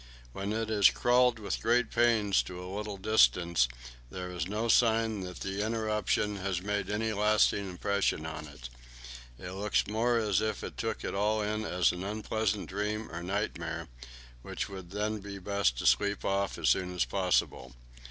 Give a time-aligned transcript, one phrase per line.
[0.33, 3.67] When it has crawled with great pains to a little distance,
[4.09, 8.69] there is no sign that the interruption has made any lasting impression on it.
[9.37, 13.89] It looks more as if it took it all as an unpleasant dream or nightmare,
[14.41, 17.75] which it would be best to sleep off as soon as possible.